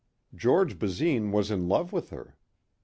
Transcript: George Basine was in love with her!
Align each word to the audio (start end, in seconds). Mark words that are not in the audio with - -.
George 0.33 0.79
Basine 0.79 1.31
was 1.31 1.51
in 1.51 1.67
love 1.67 1.93
with 1.93 2.09
her! 2.09 2.35